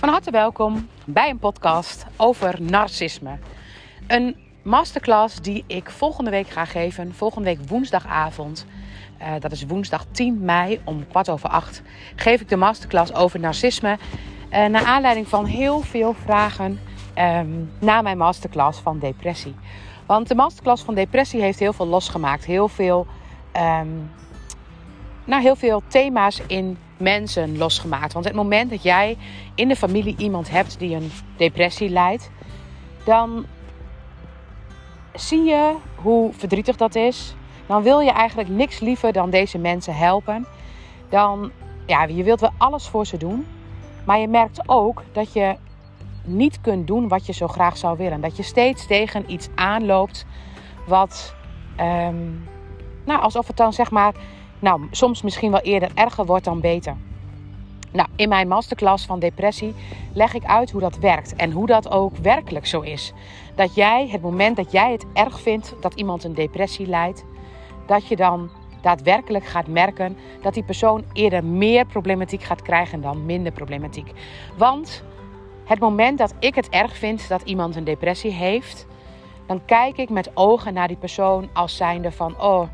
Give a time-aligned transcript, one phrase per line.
[0.00, 3.38] Van harte welkom bij een podcast over narcisme.
[4.06, 8.66] Een masterclass die ik volgende week ga geven, volgende week woensdagavond.
[9.20, 11.82] Uh, dat is woensdag 10 mei om kwart over acht.
[12.16, 13.98] Geef ik de masterclass over narcisme.
[14.50, 16.80] Uh, naar aanleiding van heel veel vragen
[17.18, 19.54] um, na mijn masterclass van depressie.
[20.06, 22.44] Want de masterclass van depressie heeft heel veel losgemaakt.
[22.44, 23.06] Heel veel,
[23.86, 24.10] um,
[25.26, 28.12] heel veel thema's in mensen losgemaakt.
[28.12, 29.16] Want het moment dat jij
[29.54, 32.30] in de familie iemand hebt die een depressie lijdt,
[33.04, 33.46] dan
[35.14, 37.34] zie je hoe verdrietig dat is.
[37.66, 40.46] Dan wil je eigenlijk niks liever dan deze mensen helpen.
[41.08, 41.50] Dan,
[41.86, 43.46] ja, je wilt wel alles voor ze doen.
[44.04, 45.56] Maar je merkt ook dat je
[46.24, 48.20] niet kunt doen wat je zo graag zou willen.
[48.20, 50.26] Dat je steeds tegen iets aanloopt
[50.86, 51.34] wat,
[51.80, 52.48] um,
[53.04, 54.14] nou, alsof het dan zeg maar
[54.60, 56.96] nou, soms misschien wel eerder erger wordt dan beter.
[57.92, 59.74] Nou, in mijn masterclass van depressie
[60.12, 63.12] leg ik uit hoe dat werkt en hoe dat ook werkelijk zo is.
[63.54, 67.24] Dat jij, het moment dat jij het erg vindt dat iemand een depressie lijdt,
[67.86, 68.50] dat je dan
[68.82, 74.12] daadwerkelijk gaat merken dat die persoon eerder meer problematiek gaat krijgen dan minder problematiek.
[74.56, 75.02] Want
[75.64, 78.86] het moment dat ik het erg vind dat iemand een depressie heeft,
[79.46, 82.68] dan kijk ik met ogen naar die persoon als zijnde van, oh,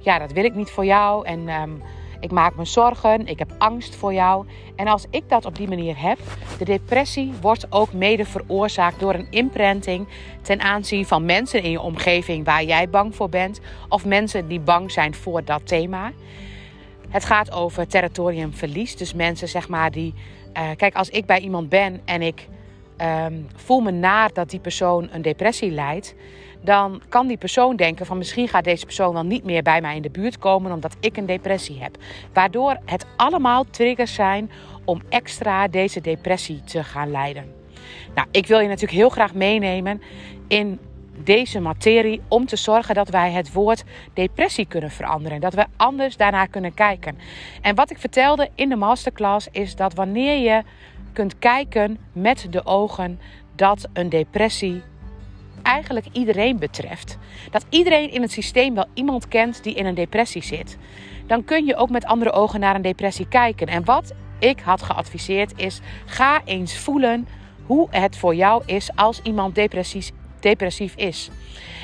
[0.00, 1.26] ja, dat wil ik niet voor jou.
[1.26, 1.82] En um,
[2.20, 4.46] ik maak me zorgen, ik heb angst voor jou.
[4.76, 6.18] En als ik dat op die manier heb,
[6.58, 10.08] de depressie wordt ook mede veroorzaakt door een imprinting
[10.42, 14.60] ten aanzien van mensen in je omgeving waar jij bang voor bent, of mensen die
[14.60, 16.12] bang zijn voor dat thema.
[17.08, 18.96] Het gaat over territoriumverlies.
[18.96, 20.14] Dus mensen zeg maar die.
[20.56, 22.48] Uh, kijk, als ik bij iemand ben en ik
[22.98, 26.14] um, voel me naar dat die persoon een depressie lijdt
[26.60, 29.96] dan kan die persoon denken van misschien gaat deze persoon wel niet meer bij mij
[29.96, 31.96] in de buurt komen omdat ik een depressie heb.
[32.32, 34.50] Waardoor het allemaal triggers zijn
[34.84, 37.44] om extra deze depressie te gaan leiden.
[38.14, 40.02] Nou, ik wil je natuurlijk heel graag meenemen
[40.48, 40.78] in
[41.24, 45.40] deze materie om te zorgen dat wij het woord depressie kunnen veranderen.
[45.40, 47.18] Dat we anders daarnaar kunnen kijken.
[47.60, 50.62] En wat ik vertelde in de masterclass is dat wanneer je
[51.12, 53.20] kunt kijken met de ogen
[53.54, 54.82] dat een depressie
[55.70, 57.18] eigenlijk iedereen betreft.
[57.50, 60.78] Dat iedereen in het systeem wel iemand kent die in een depressie zit.
[61.26, 63.66] Dan kun je ook met andere ogen naar een depressie kijken.
[63.66, 67.28] En wat ik had geadviseerd is: ga eens voelen
[67.66, 70.10] hoe het voor jou is als iemand depressief,
[70.40, 71.30] depressief is.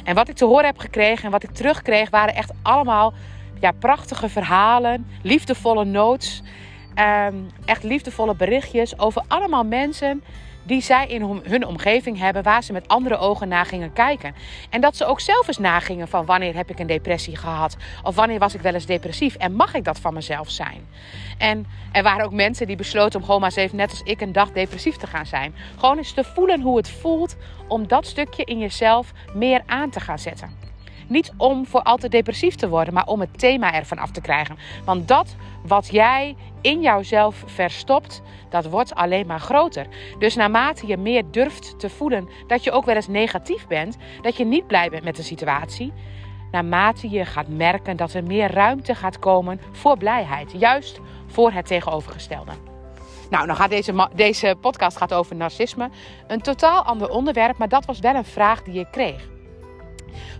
[0.04, 3.12] En wat ik te horen heb gekregen en wat ik terugkreeg waren echt allemaal
[3.60, 6.42] ja, prachtige verhalen, liefdevolle notes.
[6.98, 10.22] Um, echt liefdevolle berichtjes over allemaal mensen
[10.66, 14.34] die zij in hun omgeving hebben, waar ze met andere ogen naar gingen kijken.
[14.70, 17.76] En dat ze ook zelf eens nagingen van wanneer heb ik een depressie gehad?
[18.02, 19.34] Of wanneer was ik wel eens depressief?
[19.34, 20.86] En mag ik dat van mezelf zijn?
[21.38, 24.20] En er waren ook mensen die besloten om gewoon maar eens even net als ik
[24.20, 25.54] een dag depressief te gaan zijn.
[25.78, 27.36] Gewoon eens te voelen hoe het voelt
[27.68, 30.65] om dat stukje in jezelf meer aan te gaan zetten.
[31.06, 34.56] Niet om voor altijd depressief te worden, maar om het thema ervan af te krijgen.
[34.84, 35.36] Want dat
[35.66, 39.86] wat jij in jouzelf verstopt, dat wordt alleen maar groter.
[40.18, 44.36] Dus naarmate je meer durft te voelen dat je ook wel eens negatief bent, dat
[44.36, 45.92] je niet blij bent met de situatie,
[46.50, 51.66] naarmate je gaat merken dat er meer ruimte gaat komen voor blijheid, juist voor het
[51.66, 52.52] tegenovergestelde.
[53.30, 55.90] Nou, dan gaat deze, deze podcast gaat over narcisme.
[56.26, 59.35] Een totaal ander onderwerp, maar dat was wel een vraag die ik kreeg.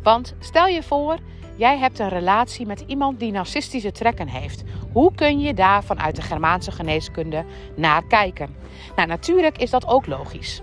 [0.03, 1.19] Want stel je voor,
[1.57, 4.63] jij hebt een relatie met iemand die narcistische trekken heeft.
[4.93, 7.45] Hoe kun je daar vanuit de Germaanse geneeskunde
[7.77, 8.57] naar kijken?
[8.97, 10.63] Nou, natuurlijk is dat ook logisch.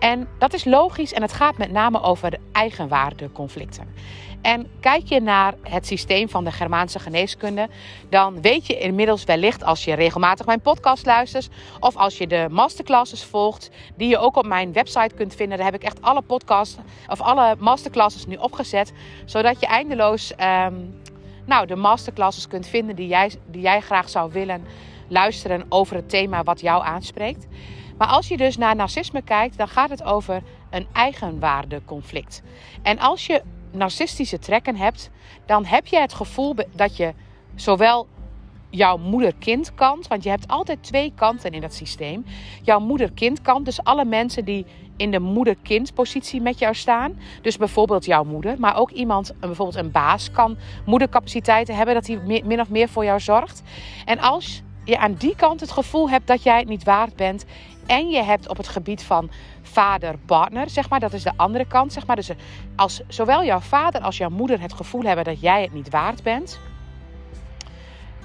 [0.00, 3.94] En dat is logisch en het gaat met name over eigenwaardeconflicten.
[4.40, 7.68] En kijk je naar het systeem van de Germaanse geneeskunde,
[8.08, 11.48] dan weet je inmiddels wellicht als je regelmatig mijn podcast luistert
[11.80, 15.56] of als je de masterclasses volgt, die je ook op mijn website kunt vinden.
[15.56, 16.76] Daar heb ik echt alle podcasts
[17.08, 18.92] of alle masterclasses nu opgezet,
[19.24, 21.00] zodat je eindeloos um,
[21.46, 24.64] nou, de masterclasses kunt vinden die jij, die jij graag zou willen
[25.08, 27.46] luisteren over het thema wat jou aanspreekt.
[27.98, 32.42] Maar als je dus naar narcisme kijkt, dan gaat het over een eigenwaardeconflict.
[32.82, 33.42] En als je
[33.72, 35.10] narcistische trekken hebt,
[35.46, 37.14] dan heb je het gevoel dat je
[37.54, 38.06] zowel
[38.70, 42.24] jouw moeder-kind kant, want je hebt altijd twee kanten in dat systeem.
[42.62, 44.66] Jouw moeder-kind kant, dus alle mensen die
[44.96, 47.18] in de moeder-kind positie met jou staan.
[47.42, 50.56] Dus bijvoorbeeld jouw moeder, maar ook iemand, bijvoorbeeld een baas, kan
[50.86, 53.62] moedercapaciteiten hebben dat hij min of meer voor jou zorgt.
[54.04, 57.44] En als je aan die kant het gevoel hebt dat jij het niet waard bent
[57.86, 59.30] en je hebt op het gebied van
[59.62, 62.16] vader-partner, zeg maar, dat is de andere kant, zeg maar.
[62.16, 62.30] Dus
[62.76, 66.22] als zowel jouw vader als jouw moeder het gevoel hebben dat jij het niet waard
[66.22, 66.60] bent,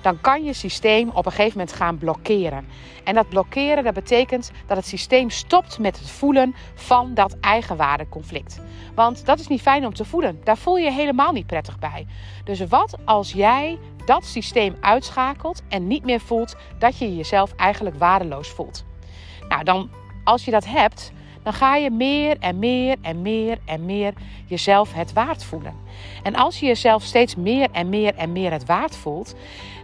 [0.01, 2.67] dan kan je systeem op een gegeven moment gaan blokkeren.
[3.03, 8.61] En dat blokkeren, dat betekent dat het systeem stopt met het voelen van dat eigenwaardeconflict.
[8.95, 10.39] Want dat is niet fijn om te voelen.
[10.43, 12.07] Daar voel je je helemaal niet prettig bij.
[12.43, 17.95] Dus wat als jij dat systeem uitschakelt en niet meer voelt dat je jezelf eigenlijk
[17.95, 18.85] waardeloos voelt?
[19.47, 19.89] Nou, dan
[20.23, 21.11] als je dat hebt,
[21.43, 24.13] dan ga je meer en meer en meer en meer
[24.45, 25.75] jezelf het waard voelen.
[26.23, 29.35] En als je jezelf steeds meer en meer en meer het waard voelt,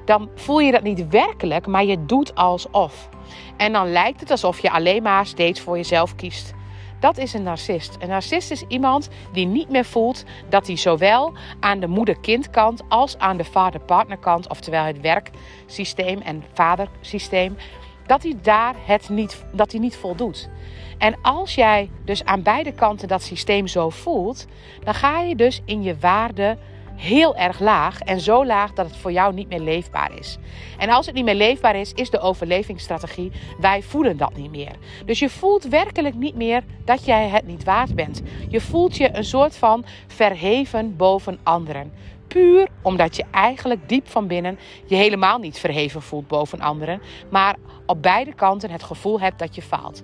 [0.06, 3.10] dan voel je dat niet werkelijk, maar je doet alsof.
[3.58, 6.54] En dan lijkt het alsof je alleen maar steeds voor jezelf kiest.
[7.00, 7.98] Dat is een narcist.
[8.00, 13.18] Een narcist is iemand die niet meer voelt dat hij zowel aan de moeder-kindkant als
[13.18, 17.58] aan de vader-partnerkant, oftewel het werksysteem en vadersysteem,
[18.06, 20.50] dat hij daar het niet, dat hij niet voldoet.
[20.98, 24.46] En als jij dus aan beide kanten dat systeem zo voelt,
[24.84, 26.58] dan ga je dus in je waarde
[27.00, 30.38] heel erg laag en zo laag dat het voor jou niet meer leefbaar is.
[30.78, 34.76] En als het niet meer leefbaar is, is de overlevingsstrategie: wij voelen dat niet meer.
[35.06, 38.22] Dus je voelt werkelijk niet meer dat jij het niet waard bent.
[38.50, 41.92] Je voelt je een soort van verheven boven anderen.
[42.28, 47.56] Puur omdat je eigenlijk diep van binnen je helemaal niet verheven voelt boven anderen, maar
[47.86, 50.04] op beide kanten het gevoel hebt dat je faalt.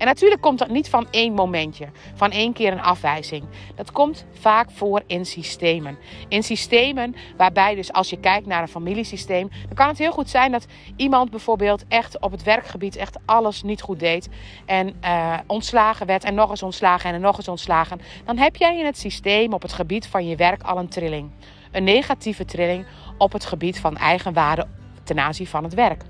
[0.00, 3.44] En natuurlijk komt dat niet van één momentje, van één keer een afwijzing.
[3.74, 5.98] Dat komt vaak voor in systemen.
[6.28, 10.30] In systemen waarbij dus als je kijkt naar een familiesysteem, dan kan het heel goed
[10.30, 10.66] zijn dat
[10.96, 14.28] iemand bijvoorbeeld echt op het werkgebied echt alles niet goed deed
[14.66, 18.00] en uh, ontslagen werd en nog eens ontslagen en nog eens ontslagen.
[18.24, 21.30] Dan heb jij in het systeem op het gebied van je werk al een trilling.
[21.70, 22.86] Een negatieve trilling
[23.18, 24.66] op het gebied van eigenwaarde
[25.02, 26.02] ten aanzien van het werk.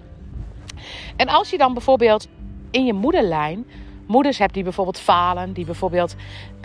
[1.17, 2.29] En als je dan bijvoorbeeld
[2.71, 3.67] in je moederlijn
[4.07, 6.17] moeders hebt die bijvoorbeeld falen, die bijvoorbeeld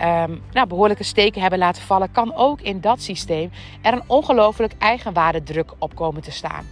[0.02, 3.50] um, nou, behoorlijke steken hebben laten vallen, kan ook in dat systeem
[3.82, 6.66] er een ongelooflijk eigenwaardedruk op komen te staan.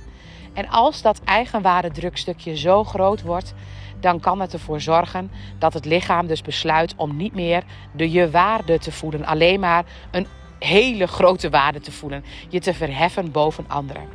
[0.53, 3.55] En als dat eigenwaardedrukstukje zo groot wordt,
[4.01, 8.31] dan kan het ervoor zorgen dat het lichaam dus besluit om niet meer de je
[8.31, 10.27] waarde te voelen, alleen maar een
[10.59, 14.09] hele grote waarde te voelen, je te verheffen boven anderen.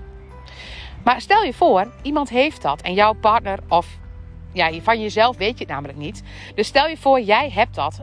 [1.04, 3.98] Maar stel je voor, iemand heeft dat en jouw partner of
[4.52, 6.24] ja, van jezelf weet je het namelijk niet.
[6.56, 8.00] Dus stel je voor, jij hebt dat.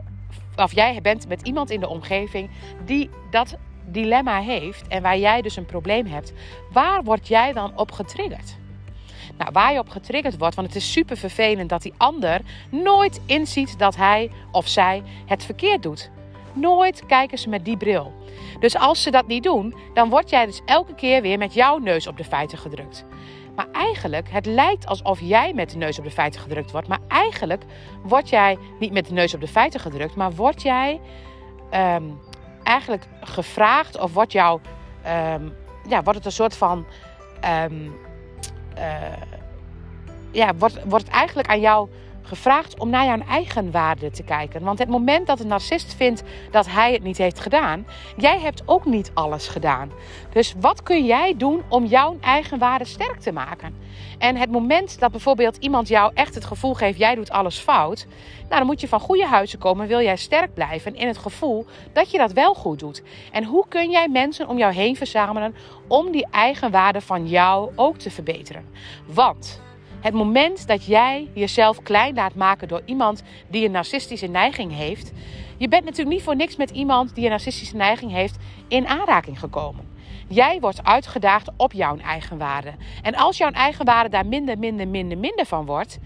[0.55, 2.49] Of jij bent met iemand in de omgeving
[2.85, 4.87] die dat dilemma heeft.
[4.87, 6.33] En waar jij dus een probleem hebt.
[6.71, 8.57] Waar word jij dan op getriggerd?
[9.37, 13.21] Nou, waar je op getriggerd wordt, want het is super vervelend dat die ander nooit
[13.25, 16.09] inziet dat hij of zij het verkeerd doet.
[16.53, 18.13] Nooit kijken ze met die bril.
[18.59, 21.77] Dus als ze dat niet doen, dan word jij dus elke keer weer met jouw
[21.77, 23.05] neus op de feiten gedrukt.
[23.57, 26.87] Maar eigenlijk, het lijkt alsof jij met de neus op de feiten gedrukt wordt.
[26.87, 27.63] Maar eigenlijk
[28.03, 31.01] word jij niet met de neus op de feiten gedrukt, maar word jij
[31.69, 32.03] ehm,
[32.63, 34.59] eigenlijk gevraagd of wordt jou,
[35.33, 35.53] um,
[35.87, 36.85] ja, wordt het een soort van,
[37.69, 37.95] um,
[40.31, 41.89] ja, wordt, wordt het eigenlijk aan jou
[42.27, 44.63] gevraagd om naar jouw eigen waarde te kijken.
[44.63, 47.87] Want het moment dat een narcist vindt dat hij het niet heeft gedaan,
[48.17, 49.91] jij hebt ook niet alles gedaan.
[50.33, 53.75] Dus wat kun jij doen om jouw eigen waarde sterk te maken?
[54.17, 58.07] En het moment dat bijvoorbeeld iemand jou echt het gevoel geeft: jij doet alles fout,
[58.39, 59.87] nou dan moet je van goede huizen komen.
[59.87, 63.03] Wil jij sterk blijven in het gevoel dat je dat wel goed doet?
[63.31, 65.55] En hoe kun jij mensen om jou heen verzamelen
[65.87, 68.65] om die eigen waarde van jou ook te verbeteren?
[69.05, 69.61] Want
[70.01, 75.11] het moment dat jij jezelf klein laat maken door iemand die een narcistische neiging heeft.
[75.57, 78.37] Je bent natuurlijk niet voor niks met iemand die een narcistische neiging heeft
[78.67, 79.85] in aanraking gekomen.
[80.27, 82.73] Jij wordt uitgedaagd op jouw eigen waarde.
[83.01, 85.99] En als jouw eigen waarde daar minder, minder, minder, minder van wordt,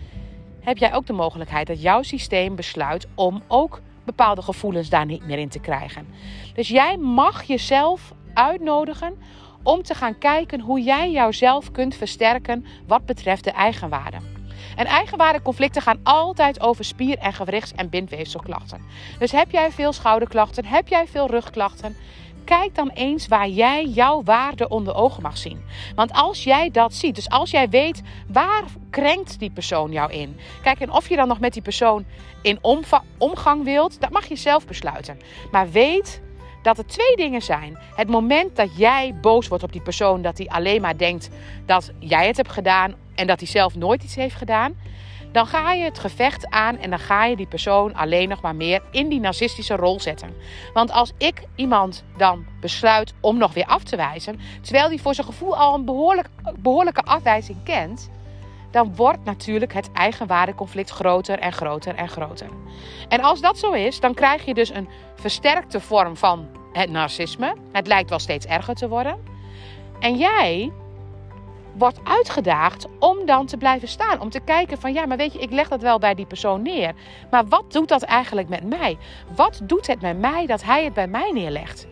[0.59, 5.25] heb jij ook de mogelijkheid dat jouw systeem besluit om ook bepaalde gevoelens daar niet
[5.25, 6.07] meer in te krijgen.
[6.53, 9.17] Dus jij mag jezelf uitnodigen
[9.63, 14.17] om te gaan kijken hoe jij jouzelf kunt versterken wat betreft de eigenwaarde.
[14.75, 18.81] En eigenwaardeconflicten gaan altijd over spier- en gewrichts- en bindweefselklachten.
[19.19, 21.95] Dus heb jij veel schouderklachten, heb jij veel rugklachten,
[22.45, 25.63] kijk dan eens waar jij jouw waarde onder ogen mag zien.
[25.95, 30.37] Want als jij dat ziet, dus als jij weet waar krenkt die persoon jou in.
[30.61, 32.05] Kijk, en of je dan nog met die persoon
[32.41, 32.59] in
[33.17, 35.19] omgang wilt, dat mag je zelf besluiten.
[35.51, 36.21] Maar weet
[36.61, 37.77] dat er twee dingen zijn.
[37.95, 41.29] Het moment dat jij boos wordt op die persoon, dat hij alleen maar denkt
[41.65, 44.75] dat jij het hebt gedaan en dat hij zelf nooit iets heeft gedaan.
[45.31, 48.55] Dan ga je het gevecht aan en dan ga je die persoon alleen nog maar
[48.55, 50.33] meer in die narcistische rol zetten.
[50.73, 55.15] Want als ik iemand dan besluit om nog weer af te wijzen, terwijl hij voor
[55.15, 56.27] zijn gevoel al een behoorlijk,
[56.59, 58.09] behoorlijke afwijzing kent,
[58.71, 62.47] dan wordt natuurlijk het eigenwaardeconflict groter en groter en groter.
[63.07, 67.55] En als dat zo is, dan krijg je dus een versterkte vorm van het narcisme.
[67.71, 69.17] Het lijkt wel steeds erger te worden.
[69.99, 70.71] En jij
[71.73, 74.19] wordt uitgedaagd om dan te blijven staan.
[74.19, 76.61] Om te kijken van ja, maar weet je, ik leg dat wel bij die persoon
[76.61, 76.93] neer.
[77.31, 78.97] Maar wat doet dat eigenlijk met mij?
[79.35, 81.87] Wat doet het met mij dat hij het bij mij neerlegt?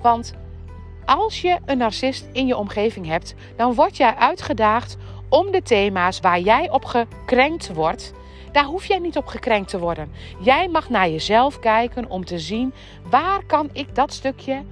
[0.00, 0.34] Want
[1.04, 4.96] als je een narcist in je omgeving hebt, dan word jij uitgedaagd
[5.32, 8.12] om de thema's waar jij op gekrenkt wordt.
[8.52, 10.12] Daar hoef jij niet op gekrenkt te worden.
[10.40, 12.72] Jij mag naar jezelf kijken om te zien
[13.10, 14.62] waar kan ik dat stukje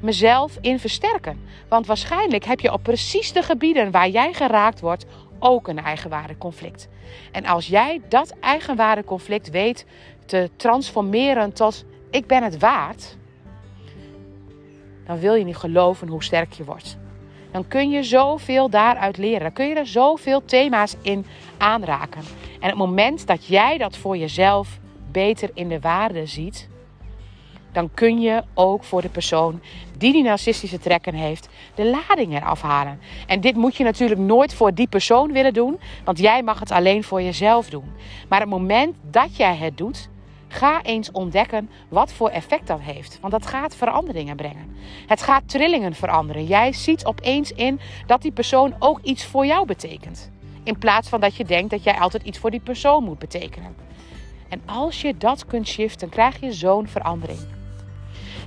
[0.00, 1.40] mezelf in versterken.
[1.68, 5.06] Want waarschijnlijk heb je op precies de gebieden waar jij geraakt wordt
[5.38, 6.88] ook een eigenwaardeconflict.
[7.32, 9.86] En als jij dat eigenwaardeconflict weet
[10.26, 13.16] te transformeren tot ik ben het waard,
[15.06, 16.98] dan wil je niet geloven hoe sterk je wordt.
[17.56, 19.40] Dan kun je zoveel daaruit leren.
[19.40, 21.26] Dan kun je er zoveel thema's in
[21.58, 22.22] aanraken.
[22.60, 24.78] En het moment dat jij dat voor jezelf
[25.10, 26.68] beter in de waarde ziet,
[27.72, 29.60] dan kun je ook voor de persoon
[29.98, 33.00] die die narcistische trekken heeft, de lading eraf halen.
[33.26, 36.70] En dit moet je natuurlijk nooit voor die persoon willen doen, want jij mag het
[36.70, 37.92] alleen voor jezelf doen.
[38.28, 40.08] Maar het moment dat jij het doet,
[40.48, 43.18] ga eens ontdekken wat voor effect dat heeft.
[43.20, 44.76] Want dat gaat veranderingen brengen.
[45.06, 46.44] Het gaat trillingen veranderen.
[46.44, 50.30] Jij ziet opeens in dat die persoon ook iets voor jou betekent.
[50.62, 53.74] In plaats van dat je denkt dat jij altijd iets voor die persoon moet betekenen.
[54.48, 57.38] En als je dat kunt shiften, krijg je zo'n verandering.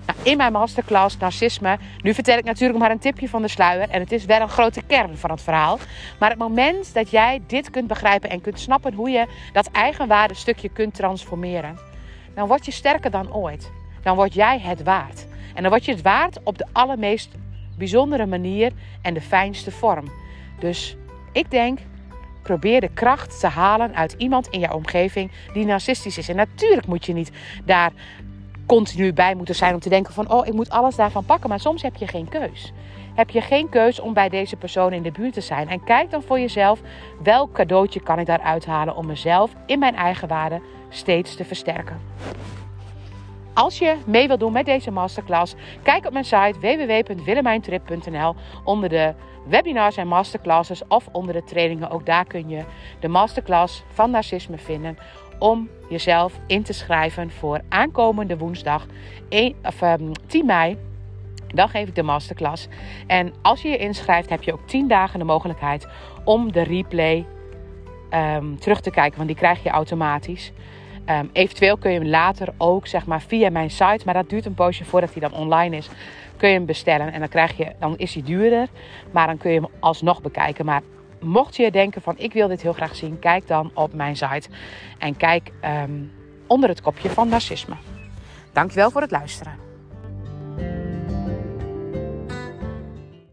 [0.05, 3.89] Nou, in mijn masterclass Narcisme, nu vertel ik natuurlijk maar een tipje van de sluier.
[3.89, 5.79] En het is wel een grote kern van het verhaal.
[6.19, 10.33] Maar het moment dat jij dit kunt begrijpen en kunt snappen hoe je dat eigenwaarde
[10.33, 11.88] stukje kunt transformeren.
[12.35, 13.71] Dan word je sterker dan ooit.
[14.03, 15.27] Dan word jij het waard.
[15.53, 17.29] En dan word je het waard op de allermeest
[17.77, 18.71] bijzondere manier
[19.01, 20.05] en de fijnste vorm.
[20.59, 20.97] Dus
[21.31, 21.79] ik denk,
[22.41, 26.29] probeer de kracht te halen uit iemand in jouw omgeving die narcistisch is.
[26.29, 27.31] En natuurlijk moet je niet
[27.65, 27.91] daar
[28.65, 31.49] continu bij moeten zijn om te denken van oh, ik moet alles daarvan pakken.
[31.49, 32.73] Maar soms heb je geen keus.
[33.15, 35.69] Heb je geen keus om bij deze persoon in de buurt te zijn.
[35.69, 36.79] En kijk dan voor jezelf
[37.23, 41.99] welk cadeautje kan ik daar uithalen om mezelf in mijn eigen waarde steeds te versterken.
[43.53, 49.13] Als je mee wilt doen met deze masterclass, kijk op mijn site www.willemijntrip.nl onder de
[49.47, 51.89] webinars en masterclasses of onder de trainingen.
[51.89, 52.63] Ook daar kun je
[52.99, 54.97] de masterclass van narcisme vinden
[55.39, 58.85] om jezelf in te schrijven voor aankomende woensdag
[59.29, 59.79] 1, of,
[60.27, 60.77] 10 ehm, mei.
[61.47, 62.67] Dan geef ik de masterclass.
[63.07, 65.87] En als je je inschrijft, heb je ook 10 dagen de mogelijkheid
[66.23, 67.25] om de replay
[68.13, 69.15] um, terug te kijken.
[69.15, 70.51] Want die krijg je automatisch.
[71.09, 74.45] Um, eventueel kun je hem later ook zeg maar, via mijn site, maar dat duurt
[74.45, 75.89] een poosje voordat hij dan online is,
[76.37, 77.13] kun je hem bestellen.
[77.13, 78.67] En dan, krijg je, dan is hij duurder,
[79.11, 80.65] maar dan kun je hem alsnog bekijken.
[80.65, 80.81] Maar
[81.19, 84.49] mocht je denken van ik wil dit heel graag zien, kijk dan op mijn site
[84.97, 86.11] en kijk um,
[86.47, 87.75] onder het kopje van narcisme.
[88.53, 89.68] Dankjewel voor het luisteren.